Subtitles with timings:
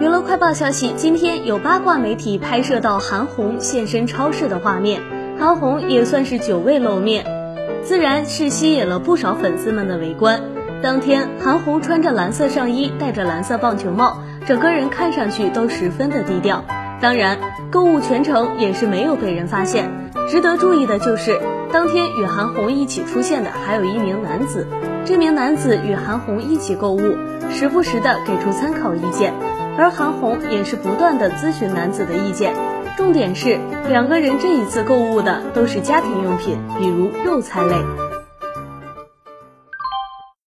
[0.00, 5.02] 娱乐快报消息：今天有八卦媒体拍摄到韩红现身超市的画面，
[5.36, 7.26] 韩红也算是久未露面，
[7.82, 10.40] 自然是吸引了不少粉丝们的围观。
[10.80, 16.64] 当天，韩红穿着蓝色上衣，戴着蓝色棒球帽，整个人看上去都十分的低调。
[17.00, 17.36] 当然，
[17.68, 19.90] 购物全程也是没有被人发现。
[20.28, 21.40] 值得注意的就是，
[21.72, 24.64] 当天与韩红一起出现的还有一名男子，
[25.04, 27.00] 这名男子与韩红一起购物，
[27.50, 29.34] 时不时的给出参考意见。
[29.78, 32.52] 而韩红也是不断的咨询男子的意见，
[32.96, 38.07] 重点是两个人这一次购物的都是家庭用品，比如肉菜类。